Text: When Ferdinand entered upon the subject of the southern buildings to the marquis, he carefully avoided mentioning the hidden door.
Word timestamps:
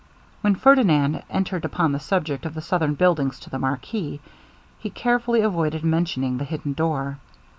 When 0.41 0.55
Ferdinand 0.55 1.21
entered 1.29 1.63
upon 1.63 1.91
the 1.91 1.99
subject 1.99 2.43
of 2.47 2.55
the 2.55 2.61
southern 2.63 2.95
buildings 2.95 3.39
to 3.41 3.51
the 3.51 3.59
marquis, 3.59 4.19
he 4.79 4.89
carefully 4.89 5.41
avoided 5.41 5.83
mentioning 5.83 6.39
the 6.39 6.43
hidden 6.43 6.73
door. 6.73 7.19